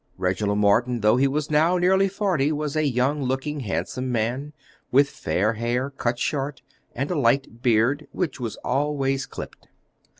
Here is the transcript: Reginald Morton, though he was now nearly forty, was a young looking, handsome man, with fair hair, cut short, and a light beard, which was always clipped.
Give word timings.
Reginald 0.17 0.57
Morton, 0.57 1.01
though 1.01 1.17
he 1.17 1.27
was 1.27 1.51
now 1.51 1.77
nearly 1.77 2.07
forty, 2.07 2.51
was 2.51 2.75
a 2.75 2.87
young 2.87 3.21
looking, 3.21 3.59
handsome 3.59 4.11
man, 4.11 4.51
with 4.91 5.07
fair 5.07 5.53
hair, 5.53 5.91
cut 5.91 6.17
short, 6.17 6.63
and 6.95 7.11
a 7.11 7.15
light 7.19 7.61
beard, 7.61 8.07
which 8.11 8.39
was 8.39 8.55
always 8.65 9.27
clipped. 9.27 9.67